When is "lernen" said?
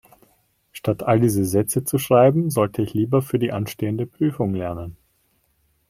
4.55-4.97